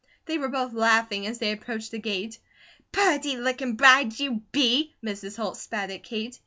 [0.25, 2.39] They were both laughing as they approached the gate.
[2.91, 5.37] "Purty lookin' bride you be!" Mrs.
[5.37, 6.39] Holt spat at Kate.